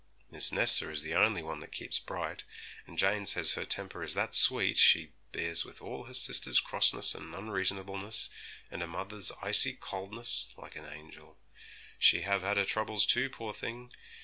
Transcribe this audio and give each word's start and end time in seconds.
Miss 0.31 0.51
Nesta 0.51 0.89
is 0.89 1.03
the 1.03 1.13
only 1.13 1.43
one 1.43 1.59
that 1.59 1.71
keeps 1.71 1.99
bright; 1.99 2.43
and 2.87 2.97
Jane 2.97 3.27
says 3.27 3.53
her 3.53 3.65
temper 3.65 4.01
is 4.01 4.15
that 4.15 4.33
sweet, 4.33 4.79
she 4.79 5.11
bears 5.31 5.63
with 5.63 5.79
all 5.79 6.05
her 6.05 6.15
sister's 6.15 6.59
crossness 6.59 7.13
and 7.13 7.35
unreasonableness, 7.35 8.31
and 8.71 8.81
her 8.81 8.87
mother's 8.87 9.31
icy 9.43 9.73
coldness, 9.75 10.47
like 10.57 10.75
an 10.75 10.87
angel. 10.87 11.37
She 11.99 12.21
have 12.21 12.41
had 12.41 12.57
her 12.57 12.65
troubles, 12.65 13.05
too, 13.05 13.29
poor 13.29 13.53
thing! 13.53 13.91